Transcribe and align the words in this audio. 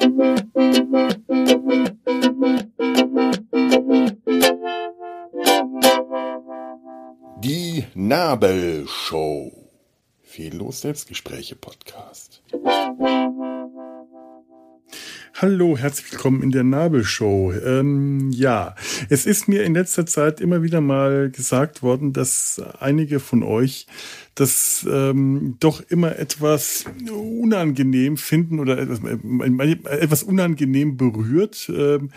Die 0.00 0.06
Nabelshow. 7.94 9.50
Fehllos 10.22 10.82
Selbstgespräche 10.82 11.56
Podcast. 11.56 12.44
Hallo, 15.34 15.76
herzlich 15.76 16.12
willkommen 16.12 16.44
in 16.44 16.52
der 16.52 16.62
Nabelshow. 16.62 17.52
Ähm, 17.52 18.30
ja, 18.30 18.76
es 19.08 19.26
ist 19.26 19.48
mir 19.48 19.64
in 19.64 19.74
letzter 19.74 20.06
Zeit 20.06 20.40
immer 20.40 20.62
wieder 20.62 20.80
mal 20.80 21.28
gesagt 21.30 21.82
worden, 21.82 22.12
dass 22.12 22.62
einige 22.78 23.18
von 23.18 23.42
euch 23.42 23.88
das 24.38 24.86
ähm, 24.88 25.56
doch 25.58 25.80
immer 25.88 26.16
etwas 26.16 26.84
unangenehm 27.10 28.16
finden 28.16 28.60
oder 28.60 28.78
etwas, 28.78 29.00
äh, 29.00 29.98
etwas 29.98 30.22
unangenehm 30.22 30.96
berührt, 30.96 31.70
ähm, 31.74 32.10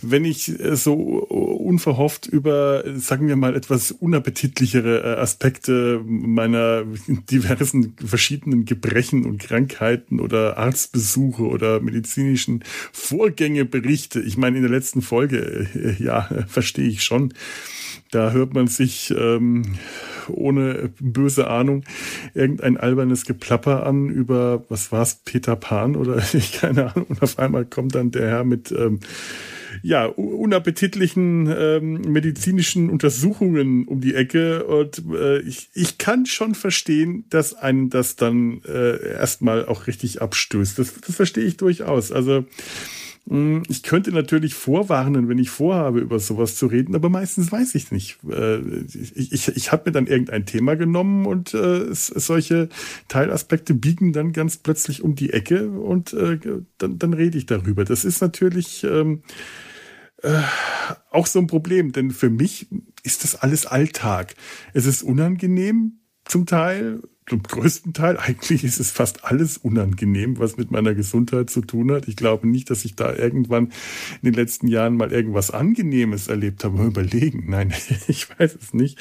wenn 0.00 0.24
ich 0.24 0.58
äh, 0.58 0.74
so 0.74 0.94
unverhofft 0.94 2.26
über, 2.26 2.82
sagen 2.96 3.28
wir 3.28 3.36
mal, 3.36 3.54
etwas 3.54 3.92
unappetitlichere 3.92 5.02
äh, 5.02 5.20
Aspekte 5.20 6.00
meiner 6.06 6.84
diversen 7.30 7.94
verschiedenen 8.04 8.64
Gebrechen 8.64 9.26
und 9.26 9.38
Krankheiten 9.38 10.18
oder 10.18 10.56
Arztbesuche 10.56 11.42
oder 11.42 11.80
medizinischen 11.80 12.64
Vorgänge 12.92 13.66
berichte. 13.66 14.20
Ich 14.20 14.38
meine, 14.38 14.56
in 14.56 14.62
der 14.62 14.72
letzten 14.72 15.02
Folge, 15.02 15.96
ja, 15.98 16.22
verstehe 16.48 16.88
ich 16.88 17.02
schon. 17.02 17.34
Da 18.10 18.30
hört 18.30 18.54
man 18.54 18.68
sich 18.68 19.12
ähm, 19.16 19.62
ohne 20.28 20.90
böse 21.00 21.48
Ahnung 21.48 21.65
irgendein 22.34 22.76
albernes 22.76 23.24
Geplapper 23.24 23.86
an 23.86 24.08
über, 24.08 24.64
was 24.68 24.92
war's, 24.92 25.20
Peter 25.24 25.56
Pan 25.56 25.96
oder 25.96 26.22
ich 26.32 26.52
keine 26.52 26.92
Ahnung. 26.92 27.06
Und 27.08 27.22
auf 27.22 27.38
einmal 27.38 27.64
kommt 27.64 27.94
dann 27.94 28.10
der 28.10 28.28
Herr 28.28 28.44
mit 28.44 28.72
ähm, 28.72 29.00
ja, 29.82 30.06
unappetitlichen 30.06 31.52
ähm, 31.56 32.00
medizinischen 32.12 32.90
Untersuchungen 32.90 33.86
um 33.86 34.00
die 34.00 34.14
Ecke. 34.14 34.64
Und 34.64 35.02
äh, 35.12 35.40
ich, 35.40 35.68
ich 35.74 35.98
kann 35.98 36.26
schon 36.26 36.54
verstehen, 36.54 37.24
dass 37.30 37.54
einen 37.54 37.90
das 37.90 38.16
dann 38.16 38.62
äh, 38.64 39.12
erstmal 39.12 39.66
auch 39.66 39.86
richtig 39.86 40.22
abstößt. 40.22 40.78
Das, 40.78 40.94
das 41.00 41.14
verstehe 41.14 41.44
ich 41.44 41.56
durchaus. 41.56 42.12
Also 42.12 42.46
ich 43.28 43.82
könnte 43.82 44.12
natürlich 44.12 44.54
vorwarnen, 44.54 45.28
wenn 45.28 45.38
ich 45.38 45.50
vorhabe, 45.50 45.98
über 45.98 46.20
sowas 46.20 46.54
zu 46.54 46.68
reden, 46.68 46.94
aber 46.94 47.08
meistens 47.08 47.50
weiß 47.50 47.74
ich 47.74 47.90
nicht. 47.90 48.18
Äh, 48.30 48.58
ich, 48.58 49.32
ich, 49.32 49.48
ich 49.48 49.72
habe 49.72 49.82
mir 49.86 49.92
dann 49.92 50.06
irgendein 50.06 50.46
Thema 50.46 50.76
genommen 50.76 51.26
und 51.26 51.52
äh, 51.52 51.92
solche 51.92 52.68
Teilaspekte 53.08 53.74
biegen 53.74 54.12
dann 54.12 54.32
ganz 54.32 54.58
plötzlich 54.58 55.02
um 55.02 55.16
die 55.16 55.32
Ecke 55.32 55.68
und 55.68 56.12
äh, 56.12 56.38
dann, 56.78 57.00
dann 57.00 57.14
rede 57.14 57.36
ich 57.36 57.46
darüber. 57.46 57.84
Das 57.84 58.04
ist 58.04 58.20
natürlich 58.20 58.84
ähm, 58.84 59.22
äh, 60.22 60.42
auch 61.10 61.26
so 61.26 61.40
ein 61.40 61.48
Problem, 61.48 61.90
denn 61.90 62.12
für 62.12 62.30
mich 62.30 62.68
ist 63.02 63.24
das 63.24 63.34
alles 63.34 63.66
Alltag. 63.66 64.36
Es 64.72 64.86
ist 64.86 65.02
unangenehm 65.02 65.98
zum 66.26 66.46
Teil, 66.46 67.02
zum 67.28 67.42
größten 67.42 67.92
Teil, 67.92 68.16
eigentlich 68.18 68.62
ist 68.62 68.78
es 68.78 68.92
fast 68.92 69.24
alles 69.24 69.58
unangenehm, 69.58 70.38
was 70.38 70.56
mit 70.56 70.70
meiner 70.70 70.94
Gesundheit 70.94 71.50
zu 71.50 71.60
tun 71.60 71.90
hat. 71.90 72.06
Ich 72.06 72.14
glaube 72.14 72.46
nicht, 72.46 72.70
dass 72.70 72.84
ich 72.84 72.94
da 72.94 73.14
irgendwann 73.14 73.72
in 74.22 74.30
den 74.30 74.34
letzten 74.34 74.68
Jahren 74.68 74.96
mal 74.96 75.12
irgendwas 75.12 75.50
Angenehmes 75.50 76.28
erlebt 76.28 76.62
habe. 76.62 76.76
Mal 76.76 76.86
überlegen. 76.86 77.46
Nein, 77.48 77.72
ich 78.08 78.28
weiß 78.38 78.56
es 78.60 78.74
nicht. 78.74 78.98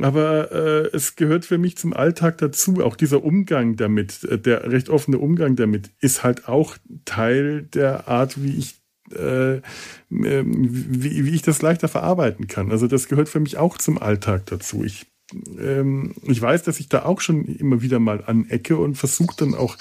Aber 0.00 0.52
äh, 0.52 0.96
es 0.96 1.16
gehört 1.16 1.44
für 1.44 1.58
mich 1.58 1.76
zum 1.76 1.92
Alltag 1.92 2.38
dazu. 2.38 2.82
Auch 2.82 2.96
dieser 2.96 3.22
Umgang 3.22 3.76
damit, 3.76 4.24
äh, 4.24 4.38
der 4.38 4.70
recht 4.70 4.88
offene 4.88 5.18
Umgang 5.18 5.54
damit, 5.56 5.90
ist 6.00 6.24
halt 6.24 6.48
auch 6.48 6.76
Teil 7.04 7.62
der 7.62 8.08
Art, 8.08 8.42
wie 8.42 8.56
ich 8.56 8.80
äh, 9.14 9.60
wie, 10.08 11.24
wie 11.24 11.34
ich 11.34 11.42
das 11.42 11.62
leichter 11.62 11.88
verarbeiten 11.88 12.46
kann. 12.46 12.70
Also 12.70 12.86
das 12.86 13.08
gehört 13.08 13.28
für 13.28 13.40
mich 13.40 13.58
auch 13.58 13.76
zum 13.76 13.98
Alltag 13.98 14.46
dazu. 14.46 14.84
Ich 14.84 15.09
ähm, 15.58 16.14
ich 16.22 16.40
weiß, 16.40 16.62
dass 16.62 16.80
ich 16.80 16.88
da 16.88 17.04
auch 17.04 17.20
schon 17.20 17.44
immer 17.44 17.82
wieder 17.82 17.98
mal 17.98 18.24
anecke 18.24 18.76
und 18.76 18.96
versuche 18.96 19.36
dann 19.36 19.54
auch 19.54 19.76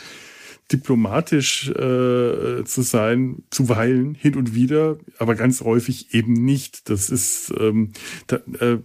diplomatisch 0.71 1.69
äh, 1.69 2.63
zu 2.63 2.81
sein, 2.81 3.43
zuweilen 3.49 4.13
hin 4.13 4.35
und 4.35 4.53
wieder, 4.53 4.97
aber 5.17 5.35
ganz 5.35 5.61
häufig 5.61 6.13
eben 6.13 6.33
nicht. 6.33 6.89
Das 6.89 7.09
ist 7.09 7.51
ähm, 7.59 7.91
da, 8.27 8.38
äh, 8.59 8.77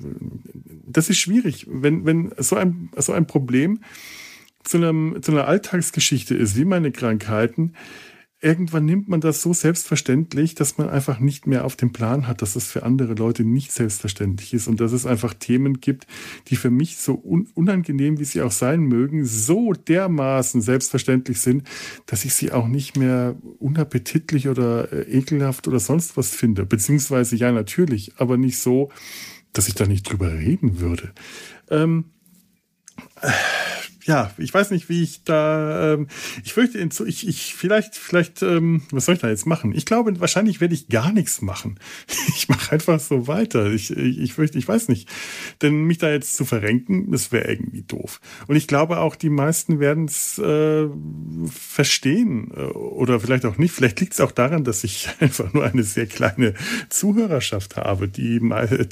das 0.86 1.10
ist 1.10 1.18
schwierig, 1.18 1.66
wenn 1.68 2.06
wenn 2.06 2.32
so 2.38 2.56
ein 2.56 2.90
so 2.96 3.12
ein 3.12 3.26
Problem 3.26 3.80
zu 4.62 4.78
einem 4.78 5.18
zu 5.22 5.32
einer 5.32 5.46
Alltagsgeschichte 5.46 6.34
ist, 6.34 6.56
wie 6.56 6.64
meine 6.64 6.90
Krankheiten 6.90 7.74
irgendwann 8.44 8.84
nimmt 8.84 9.08
man 9.08 9.22
das 9.22 9.40
so 9.40 9.54
selbstverständlich, 9.54 10.54
dass 10.54 10.76
man 10.76 10.90
einfach 10.90 11.18
nicht 11.18 11.46
mehr 11.46 11.64
auf 11.64 11.76
dem 11.76 11.92
Plan 11.92 12.28
hat, 12.28 12.42
dass 12.42 12.52
das 12.52 12.66
für 12.66 12.82
andere 12.82 13.14
Leute 13.14 13.42
nicht 13.42 13.72
selbstverständlich 13.72 14.52
ist 14.52 14.68
und 14.68 14.80
dass 14.80 14.92
es 14.92 15.06
einfach 15.06 15.32
Themen 15.32 15.80
gibt, 15.80 16.06
die 16.48 16.56
für 16.56 16.70
mich 16.70 16.98
so 16.98 17.14
un 17.24 17.48
unangenehm, 17.54 18.18
wie 18.18 18.24
sie 18.24 18.42
auch 18.42 18.50
sein 18.50 18.82
mögen, 18.82 19.24
so 19.24 19.72
dermaßen 19.72 20.60
selbstverständlich 20.60 21.40
sind, 21.40 21.66
dass 22.06 22.26
ich 22.26 22.34
sie 22.34 22.52
auch 22.52 22.68
nicht 22.68 22.96
mehr 22.98 23.36
unappetitlich 23.58 24.48
oder 24.48 24.92
äh, 24.92 25.18
ekelhaft 25.18 25.66
oder 25.66 25.80
sonst 25.80 26.16
was 26.18 26.30
finde. 26.30 26.66
Beziehungsweise 26.66 27.36
ja 27.36 27.50
natürlich, 27.50 28.12
aber 28.18 28.36
nicht 28.36 28.58
so, 28.58 28.90
dass 29.54 29.68
ich 29.68 29.74
da 29.74 29.86
nicht 29.86 30.10
drüber 30.10 30.32
reden 30.34 30.80
würde. 30.80 31.12
Ähm, 31.70 32.04
äh, 33.13 33.13
ja, 34.06 34.30
ich 34.36 34.52
weiß 34.52 34.70
nicht, 34.70 34.88
wie 34.88 35.02
ich 35.02 35.24
da, 35.24 35.94
ähm, 35.94 36.08
ich 36.44 36.52
fürchte, 36.52 36.78
ich, 37.06 37.26
ich, 37.26 37.54
vielleicht, 37.54 37.96
vielleicht, 37.96 38.42
ähm, 38.42 38.82
was 38.90 39.06
soll 39.06 39.14
ich 39.14 39.20
da 39.22 39.30
jetzt 39.30 39.46
machen? 39.46 39.72
Ich 39.74 39.86
glaube, 39.86 40.20
wahrscheinlich 40.20 40.60
werde 40.60 40.74
ich 40.74 40.88
gar 40.88 41.12
nichts 41.12 41.42
machen. 41.42 41.78
Ich 42.36 42.48
mache 42.48 42.72
einfach 42.72 43.00
so 43.00 43.26
weiter. 43.26 43.70
Ich, 43.70 43.90
ich, 43.90 44.18
ich 44.18 44.34
fürchte, 44.34 44.58
ich 44.58 44.66
weiß 44.66 44.88
nicht. 44.88 45.08
Denn 45.62 45.84
mich 45.84 45.98
da 45.98 46.10
jetzt 46.10 46.36
zu 46.36 46.44
verrenken, 46.44 47.10
das 47.10 47.32
wäre 47.32 47.48
irgendwie 47.48 47.82
doof. 47.82 48.20
Und 48.48 48.56
ich 48.56 48.66
glaube 48.66 48.98
auch, 48.98 49.14
die 49.14 49.30
meisten 49.30 49.78
werden 49.78 50.06
es 50.06 50.38
äh, 50.38 50.88
verstehen 51.50 52.50
äh, 52.54 52.60
oder 52.60 53.20
vielleicht 53.20 53.46
auch 53.46 53.56
nicht. 53.56 53.72
Vielleicht 53.72 54.00
liegt 54.00 54.14
es 54.14 54.20
auch 54.20 54.32
daran, 54.32 54.64
dass 54.64 54.84
ich 54.84 55.08
einfach 55.20 55.52
nur 55.54 55.64
eine 55.64 55.84
sehr 55.84 56.06
kleine 56.06 56.54
Zuhörerschaft 56.88 57.76
habe, 57.76 58.08
die, 58.08 58.40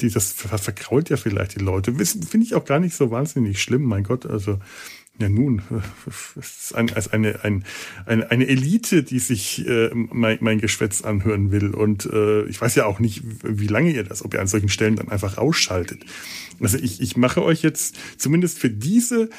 die 0.00 0.10
das 0.10 0.32
verkrault 0.32 1.10
ja 1.10 1.16
vielleicht 1.16 1.56
die 1.56 1.64
Leute. 1.64 1.92
Finde 1.92 2.46
ich 2.46 2.54
auch 2.54 2.64
gar 2.64 2.78
nicht 2.78 2.94
so 2.94 3.10
wahnsinnig 3.10 3.60
schlimm, 3.60 3.82
mein 3.82 4.04
Gott. 4.04 4.11
Also 4.26 4.58
ja 5.18 5.28
nun, 5.28 5.62
es 6.36 6.36
ist 6.36 6.74
ein, 6.74 6.92
als 6.92 7.12
eine, 7.12 7.44
ein, 7.44 7.64
eine, 8.06 8.30
eine 8.30 8.48
Elite, 8.48 9.02
die 9.02 9.18
sich 9.18 9.66
äh, 9.66 9.90
mein, 9.92 10.38
mein 10.40 10.60
Geschwätz 10.60 11.02
anhören 11.02 11.50
will. 11.52 11.74
Und 11.74 12.06
äh, 12.06 12.44
ich 12.44 12.60
weiß 12.60 12.74
ja 12.74 12.86
auch 12.86 12.98
nicht, 12.98 13.22
wie 13.42 13.66
lange 13.66 13.90
ihr 13.90 14.04
das, 14.04 14.24
ob 14.24 14.34
ihr 14.34 14.40
an 14.40 14.46
solchen 14.46 14.68
Stellen 14.68 14.96
dann 14.96 15.08
einfach 15.08 15.38
ausschaltet. 15.38 16.04
Also 16.60 16.78
ich, 16.78 17.00
ich 17.00 17.16
mache 17.16 17.42
euch 17.42 17.62
jetzt 17.62 17.96
zumindest 18.18 18.58
für 18.58 18.70
diese 18.70 19.30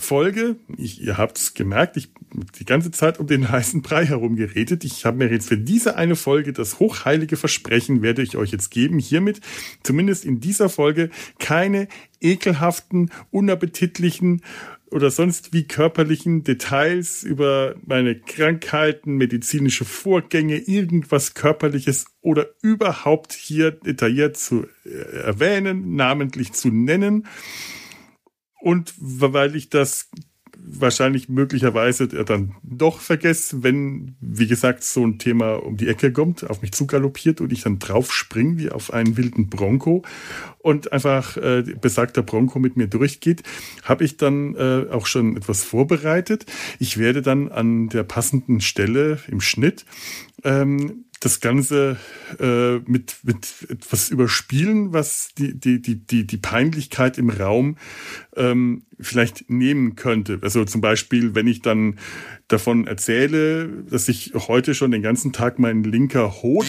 Folge, 0.00 0.56
ich, 0.76 1.00
ihr 1.00 1.18
habt 1.18 1.38
es 1.38 1.54
gemerkt, 1.54 1.96
ich 1.96 2.10
die 2.58 2.64
ganze 2.64 2.90
Zeit 2.90 3.20
um 3.20 3.26
den 3.26 3.48
heißen 3.48 3.82
Brei 3.82 4.06
herum 4.06 4.36
geredet. 4.36 4.84
Ich 4.84 5.04
habe 5.04 5.18
mir 5.18 5.30
jetzt 5.30 5.48
für 5.48 5.58
diese 5.58 5.96
eine 5.96 6.16
Folge 6.16 6.52
das 6.52 6.78
hochheilige 6.78 7.36
Versprechen, 7.36 8.02
werde 8.02 8.22
ich 8.22 8.36
euch 8.36 8.50
jetzt 8.50 8.70
geben, 8.70 8.98
hiermit 8.98 9.40
zumindest 9.82 10.24
in 10.24 10.40
dieser 10.40 10.68
Folge 10.68 11.10
keine 11.38 11.88
ekelhaften, 12.20 13.10
unappetitlichen 13.30 14.42
oder 14.90 15.10
sonst 15.10 15.52
wie 15.52 15.64
körperlichen 15.64 16.42
Details 16.42 17.22
über 17.22 17.76
meine 17.86 18.18
Krankheiten, 18.18 19.16
medizinische 19.16 19.84
Vorgänge, 19.84 20.56
irgendwas 20.56 21.34
körperliches 21.34 22.06
oder 22.22 22.48
überhaupt 22.62 23.32
hier 23.32 23.70
detailliert 23.70 24.36
zu 24.36 24.66
äh, 24.84 24.90
erwähnen, 25.22 25.94
namentlich 25.94 26.52
zu 26.52 26.68
nennen. 26.68 27.26
Und 28.60 28.94
weil 28.98 29.56
ich 29.56 29.70
das 29.70 30.10
wahrscheinlich 30.62 31.28
möglicherweise 31.28 32.08
dann 32.08 32.54
doch 32.62 33.00
vergesse, 33.00 33.62
wenn, 33.62 34.16
wie 34.20 34.46
gesagt, 34.46 34.84
so 34.84 35.04
ein 35.04 35.18
Thema 35.18 35.54
um 35.54 35.76
die 35.76 35.88
Ecke 35.88 36.12
kommt, 36.12 36.48
auf 36.48 36.62
mich 36.62 36.72
zugaloppiert 36.72 37.40
und 37.40 37.52
ich 37.52 37.62
dann 37.62 37.78
drauf 37.78 38.12
springe 38.12 38.58
wie 38.58 38.70
auf 38.70 38.92
einen 38.92 39.16
wilden 39.16 39.48
Bronco 39.48 40.02
und 40.58 40.92
einfach 40.92 41.36
äh, 41.36 41.62
besagter 41.80 42.22
Bronco 42.22 42.58
mit 42.58 42.76
mir 42.76 42.86
durchgeht, 42.86 43.42
habe 43.84 44.04
ich 44.04 44.16
dann 44.16 44.54
äh, 44.56 44.86
auch 44.90 45.06
schon 45.06 45.36
etwas 45.36 45.64
vorbereitet. 45.64 46.46
Ich 46.78 46.98
werde 46.98 47.22
dann 47.22 47.50
an 47.50 47.88
der 47.88 48.02
passenden 48.02 48.60
Stelle 48.60 49.18
im 49.28 49.40
Schnitt 49.40 49.84
ähm, 50.44 51.04
das 51.20 51.40
Ganze 51.40 51.98
äh, 52.38 52.78
mit, 52.90 53.16
mit 53.22 53.66
etwas 53.68 54.08
überspielen, 54.08 54.94
was 54.94 55.34
die, 55.36 55.54
die, 55.54 55.80
die, 55.80 55.96
die, 55.96 56.26
die 56.26 56.36
Peinlichkeit 56.38 57.18
im 57.18 57.28
Raum 57.28 57.76
ähm, 58.36 58.82
vielleicht 58.98 59.50
nehmen 59.50 59.96
könnte. 59.96 60.38
Also 60.40 60.64
zum 60.64 60.80
Beispiel, 60.80 61.34
wenn 61.34 61.46
ich 61.46 61.60
dann 61.60 61.98
davon 62.48 62.86
erzähle, 62.86 63.68
dass 63.90 64.08
ich 64.08 64.32
heute 64.34 64.74
schon 64.74 64.90
den 64.90 65.02
ganzen 65.02 65.32
Tag 65.32 65.58
mein 65.58 65.84
linker 65.84 66.42
Hot 66.42 66.66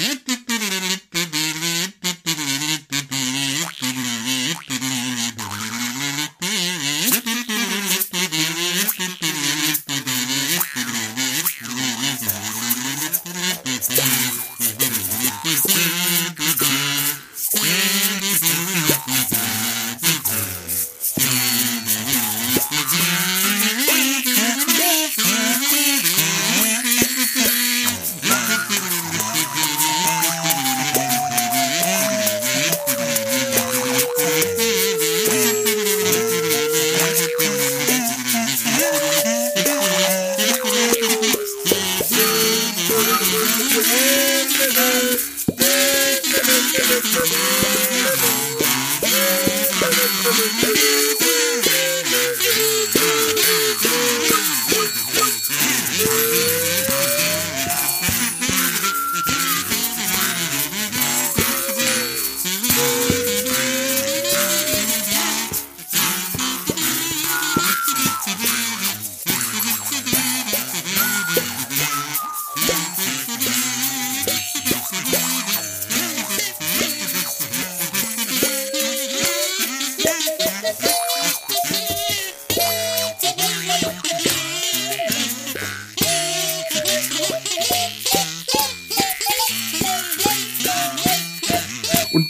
Thank 47.03 47.15
you. 50.75 50.80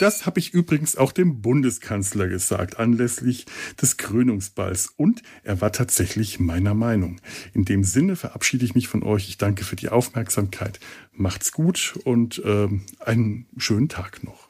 Das 0.02 0.26
habe 0.26 0.40
ich 0.40 0.56
übrigens 0.56 0.96
auch 0.96 1.12
dem 1.12 1.44
Bundeskanzler 1.44 2.28
gesagt, 2.28 2.80
anlässlich 2.80 3.46
des 3.80 3.98
Krönungsballs. 3.98 4.92
Und 4.98 5.22
er 5.44 5.62
war 5.62 5.72
tatsächlich 5.72 6.40
meiner 6.40 6.74
Meinung. 6.74 7.22
In 7.54 7.66
dem 7.66 7.84
Sinne 7.84 8.16
verabschiede 8.16 8.66
ich 8.66 8.74
mich 8.74 8.88
von 8.88 9.04
euch. 9.04 9.30
Ich 9.30 9.38
danke 9.38 9.64
für 9.64 9.76
die 9.76 9.90
Aufmerksamkeit. 9.90 10.80
Macht's 11.14 11.52
gut 11.52 12.00
und 12.04 12.44
äh, 12.44 12.68
einen 13.00 13.46
schönen 13.58 13.90
Tag 13.90 14.24
noch. 14.24 14.50